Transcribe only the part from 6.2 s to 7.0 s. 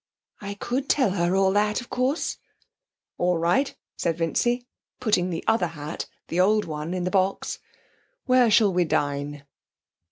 the old one